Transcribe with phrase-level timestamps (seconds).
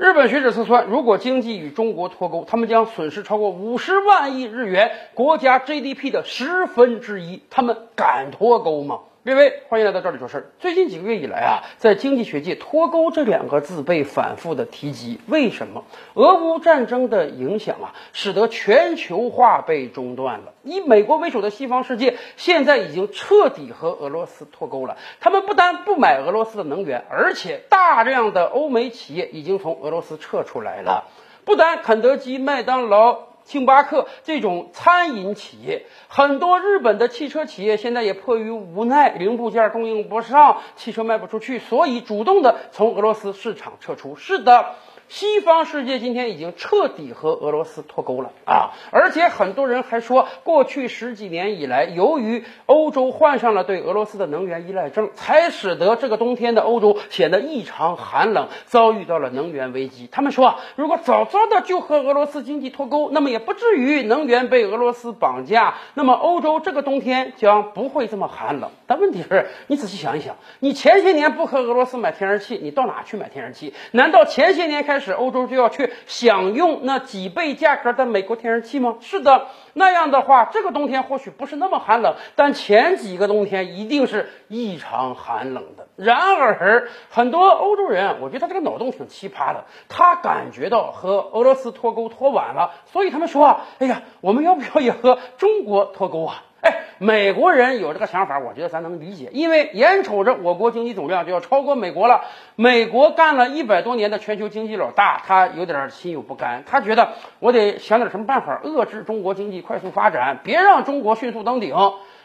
[0.00, 7.42] 日本学者测算，如果经济与中国脱钩，他们将损失超过五十万亿日元，国家 GDP 的十分之一。
[7.50, 9.00] 他们敢脱钩吗？
[9.22, 10.50] 各位，欢迎来到这里说事儿。
[10.58, 15.20] 最近几个月以来啊，在经济学界，“脱钩”这两个字被反复的提及。
[15.26, 15.84] 为什么？
[16.14, 20.54] 俄乌战争的影响啊，使得全球化被中断了。
[20.62, 24.96] 以美国为首的西方世界，现在已经彻底和俄罗斯脱钩了。
[25.20, 31.10] 他们不但不买俄罗斯的能源，而且大量的欧美企业已经从俄罗斯撤出来了。
[31.44, 33.29] 不但肯德基、麦当劳。
[33.50, 44.14] 星巴克这种餐饮企业，很多日本的汽车企业现在也迫于无奈，零部件供应不上，汽车卖不出去，所以主动的从俄罗斯市场撤出。
[44.14, 44.76] 是的。
[45.10, 48.70] 西方世界今天已经彻底和俄罗斯脱钩了啊！
[48.92, 60.08] 而且很多人还说，过去十几年以来，由于欧洲患上了对俄罗斯的能源依赖症，才使得这个冬天的欧洲显得异常寒冷，遭遇到了能源危机。
[60.12, 68.70] 他们说，如果早早的就和俄罗斯经济脱钩，那么也不至于能源被俄罗斯绑架，那么欧洲这个冬天将不会这么寒冷。
[68.86, 73.74] 但问题是，你仔细想一想，你前些年不和俄罗斯买天然气，你到哪去买天然气？
[73.90, 78.96] 难道前些年开使欧洲就要去享用那几倍价格的美国天然气吗？
[79.00, 85.88] 是的，那样的话，这个冬天或许不是那么寒冷，但前几个冬天一定是异常寒冷的。
[85.96, 102.24] 然而，很多欧洲人，我觉得他这个脑洞挺奇葩的，他感觉到和俄罗斯脱钩脱晚了，所以他们说啊：“哎呀，我们要不要也和中国脱钩啊？”哎，美国人有这个想法，我觉得咱能理解，因为眼瞅着我国经济总量就要超过美国了，
[102.56, 111.74] 美国干了一百多年的全球经济老大，他有点心有不甘，他觉得我得想点什么办法遏制中国经济快速发展，别让中国迅速登顶。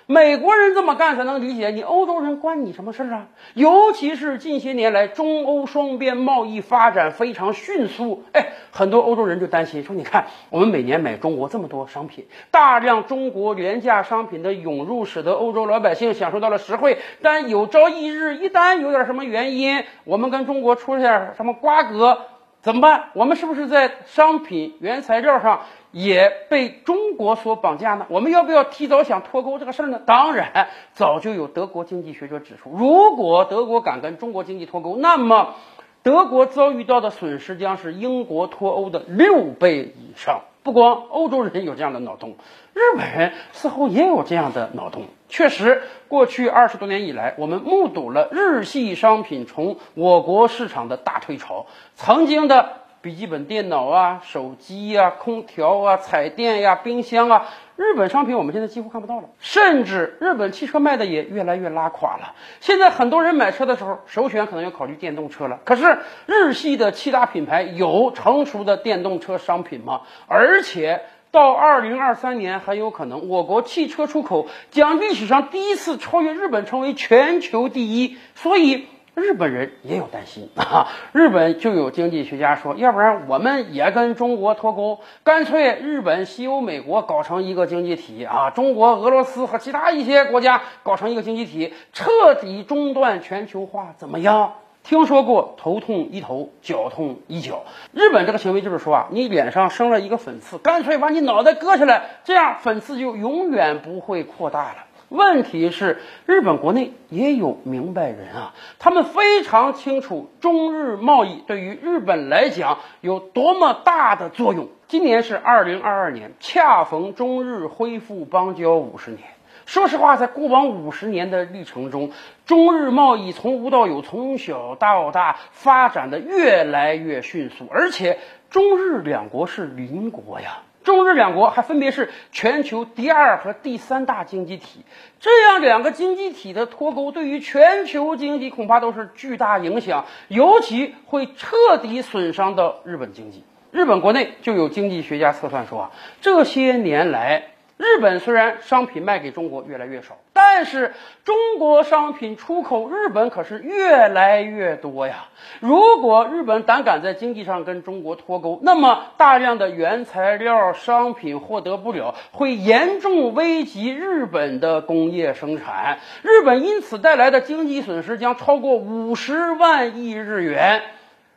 [0.08, 3.28] 美国人这么干才能理解，你欧洲人关你什么事儿啊？
[3.56, 22.20] 尤其是近些年来，中欧双边贸易发展非常迅速，哎，很多欧洲人就担心说，你看我们每年买中国这么多商品，大量中国廉价商品的涌入，使得欧洲老百姓享受到了实惠，但有朝一日，一旦有点什么原因，我们跟中国出现什么瓜葛。
[22.66, 23.10] 怎么办？
[23.14, 28.08] 我们是不是在商品原材料上也被中国所绑架呢？
[28.10, 30.02] 我们要不要提早想脱钩这个事儿呢？
[30.04, 35.54] 当然，早就有德国经济学者指出，如果德国敢跟中国经济脱钩，那么
[36.02, 40.42] 德国遭遇到的损失将是英国脱欧的六倍以上。
[40.66, 42.34] 不光欧洲人有这样的脑洞，
[42.74, 45.04] 日本人似乎也有这样的脑洞。
[45.30, 51.68] 确实，过去二十多年以来，我们目睹了日系商品从我国市场的大退潮。
[51.94, 57.46] 曾经的笔记本电脑啊、手机呀、空调啊、彩电呀、冰箱啊，
[57.76, 59.26] 日本商品我们现在几乎看不到了。
[59.38, 62.34] 甚至日本汽车卖的也越来越拉垮了。
[62.62, 65.60] 现在很多人买车的时候，首选可能要考虑电动车了。
[65.64, 70.02] 可是日系的七大品牌有成熟的电动车商品吗？
[70.28, 71.02] 而且。
[71.32, 78.16] 到二零二三年，很有可能我国汽车出口将历史上第一次超越日本，成为全球第一。
[78.36, 80.88] 所以日本人也有担心 啊。
[81.14, 94.54] 日本就有经济学家说，要不然我们也跟中国脱钩，干脆日本、西欧、美国搞成一个经济体啊，中国、俄罗斯和其他一些国家搞成一个经济体，彻底中断全球化，怎么样？
[94.84, 97.64] 听说过头痛医头，脚痛医脚。
[97.92, 104.76] 日本这个行为就是说啊，你脸上生了一个粉刺，干脆把你脑袋割下来，这样粉刺就永远不会扩大了。
[105.10, 114.68] 问题是，日本国内也有明白人啊，他们非常清楚中日贸易对于日本来讲有多么大的作用。
[114.88, 119.22] 今年是二零二二年，恰逢中日恢复邦交五十年。
[119.66, 122.12] 说实话，在过往五十年的历程中，
[122.46, 128.20] 中日贸易从无到有，从小到大发展的越来越迅速，而且
[128.52, 130.60] 中日两国是邻国呀。
[130.86, 134.86] 中日两国还分别是全球第二和第三大经济体，
[135.20, 143.44] 这样两个经济体的脱钩，对于全球经济恐怕都是巨大影响，尤其会彻底损伤到日本经济。
[143.72, 147.55] 日本国内就有经济学家测算说啊，这些年来。
[147.78, 150.94] 日本虽然商品卖给中国越来越少，但是
[151.26, 155.26] 中国商品出口日本可是越来越多呀。
[155.60, 166.00] 如果日本胆敢在经济上跟中国脱钩，那么大量的原材料商品获得不了，会严重危及日本的工业生产。
[166.22, 170.82] 日本因此带来的经济损失将超过五十万亿日元，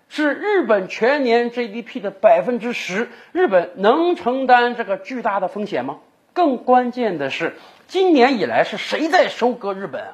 [0.09, 3.09] 是日本全年 GDP 的百分之十。
[3.33, 5.99] 日本能承担这个巨大的风险吗？
[6.39, 7.57] 更关键的是，
[7.89, 10.05] 今年以来是谁在收割日本？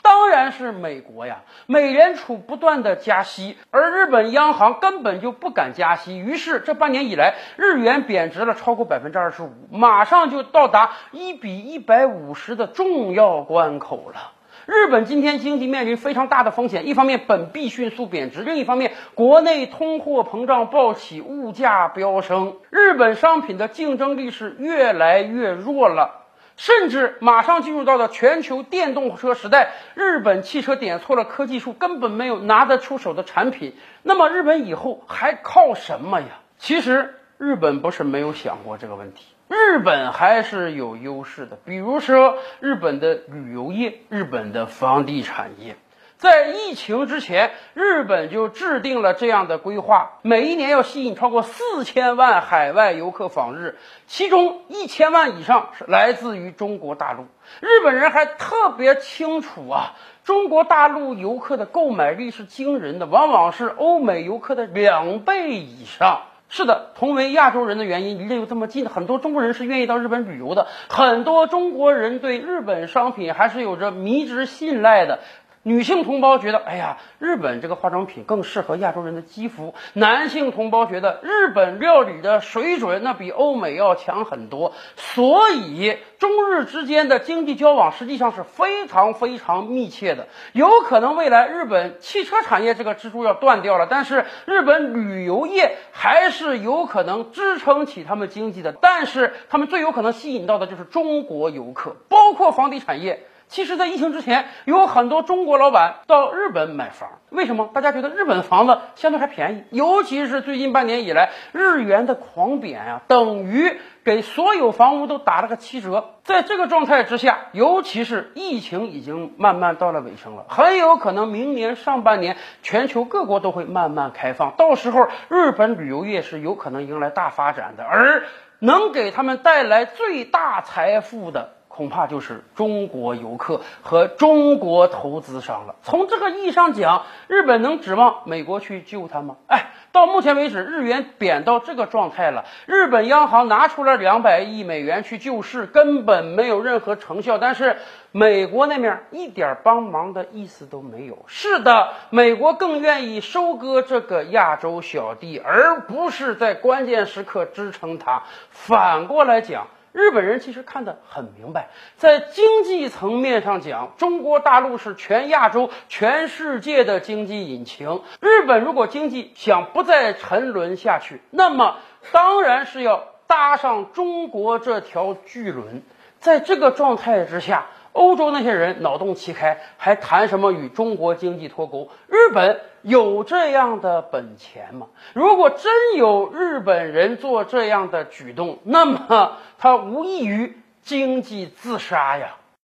[0.00, 1.42] 当然是美国呀。
[1.66, 14.32] 美联储不断的加息，而日本央行根本就不敢加息，于是这半年以来，日元贬值了超过百分之二十五，马上就到达一比一百五十的重要关口了。
[14.66, 26.22] 日本今天经济面临非常大的风险，一方面本币迅速贬值，另一方面国内通货膨胀暴起，物价飙升，日本商品的竞争力是越来越弱了。
[26.56, 33.74] 甚至马上进入到了全球电动车时代，日本汽车点错了科技树，根本没有拿得出手的产品。
[34.04, 36.28] 那么日本以后还靠什么呀？
[36.56, 39.33] 其实日本不是没有想过这个问题。
[39.54, 45.76] 日本还是有优势的，比如说日本的旅游业、日本的房地产业，
[46.16, 53.76] 在疫情之前，日本就制定了这样的规划，每一年要吸引超过四千万海外游客访日，
[54.08, 57.26] 其中一千万以上是来自于中国大陆。
[57.60, 66.22] 日本人还特别清楚啊，中国大陆游客的购买力是惊人的，往往是欧美游客的两倍以上。
[66.56, 70.68] 是的，同为亚洲人的原因，离得又这么近，很多中国人是愿意到日本旅游的。
[70.88, 75.18] 很多中国人对日本商品还是有着迷之信赖的。
[75.66, 84.74] 女性同胞觉得，哎呀，日本这个化妆品更适合亚洲人的肌肤；男性同胞觉得，日本料理的水准那比欧美要强很多。
[84.96, 90.28] 所以，中日之间的经济交往实际上是非常非常密切的。
[90.52, 98.72] 有可能未来日本汽车产业这个支柱要断掉了，但是日本旅游业还是有可能支撑起他们经济的。
[98.72, 103.24] 但是，他们最有可能吸引到的就是中国游客，包括房地产业。
[103.54, 107.08] 其实，在疫情之前，有很多中国老板到日本买房。
[107.30, 107.70] 为什么？
[107.72, 116.14] 大家觉得日本房子相对还便宜，尤其是最近半年以来，日元的狂贬啊，等于给所有房屋都打了个七折。
[116.24, 128.24] 在这个状态之下，尤其是疫情已经慢慢到了尾声了，很有可能明年上半年全球各国都会慢慢开放，到时候日本旅游业是有可能迎来大发展的，而
[128.58, 131.53] 能给他们带来最大财富的。
[131.74, 135.74] 恐怕就是中国游客和中国投资商了。
[135.82, 139.34] 从这个意义上讲，日本能指望美国去救他吗？
[139.48, 147.38] 哎，到目前为止，日元贬到这个状态了，日本央行拿出了两百亿美元去救市，根本没有任何成效。
[147.38, 147.76] 但是
[148.12, 151.24] 美国那面一点帮忙的意思都没有。
[151.26, 158.22] 是的，美国更愿意收割这个亚洲小弟，而不是在关键时刻支撑他。
[158.50, 159.66] 反过来讲。
[159.94, 168.02] 日本人其实看得很明白，在经济层面上讲，中国大陆是全亚洲、全世界的经济引擎。
[168.20, 171.76] 日本如果经济想不再沉沦下去，那么
[172.10, 175.82] 当然是要搭上中国这条巨轮。
[176.18, 177.66] 在这个状态之下。
[177.94, 181.88] 欧洲那些人脑洞奇开，还谈什么与中国经济脱钩？
[182.08, 184.88] 日本有这样的本钱吗？
[185.14, 192.36] 如果真有日本人做这样的举动，那么他无异于经济自杀呀！